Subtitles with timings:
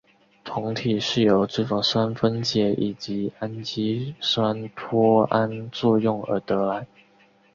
[0.43, 6.87] 酮体是由脂肪酸分解以及氨基酸脱氨作用而得来。